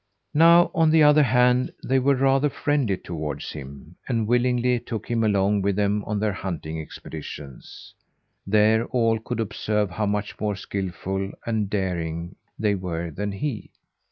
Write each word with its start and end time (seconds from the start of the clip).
Now, 0.33 0.71
on 0.73 0.89
the 0.89 1.03
other 1.03 1.21
hand, 1.21 1.69
they 1.83 1.99
were 1.99 2.15
rather 2.15 2.49
friendly 2.49 2.97
toward 2.97 3.43
him, 3.43 3.97
and 4.07 4.25
willingly 4.25 4.79
took 4.79 5.05
him 5.11 5.23
along 5.23 5.61
with 5.61 5.75
them 5.75 6.03
on 6.05 6.19
their 6.19 6.33
hunting 6.33 6.81
expeditions. 6.81 7.93
There 8.47 8.85
all 8.87 9.19
could 9.19 9.39
observe 9.39 9.91
how 9.91 10.07
much 10.07 10.39
more 10.39 10.55
skilful 10.55 11.29
and 11.45 11.69
daring 11.69 12.35
they 12.57 12.73
were 12.73 13.11
than 13.11 13.31
he. 13.31 13.69